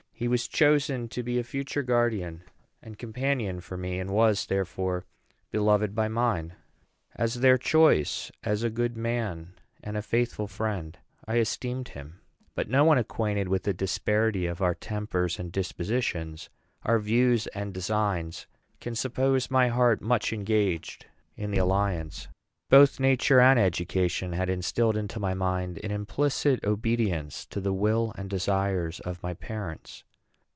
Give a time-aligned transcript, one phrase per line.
[0.21, 2.43] He was chosen to be a future guardian
[2.79, 5.03] and companion for me, and was, therefore,
[5.49, 6.53] beloved by mine.
[7.15, 10.95] As their choice, as a good man, and a faithful friend,
[11.25, 12.19] I esteemed him;
[12.53, 16.51] but no one acquainted with the disparity of our tempers and dispositions,
[16.83, 18.45] our views and designs,
[18.79, 22.27] can suppose my heart much engaged in the alliance.
[22.69, 28.13] Both nature and education had instilled into my mind an implicit obedience to the will
[28.15, 30.03] and desires of my parents.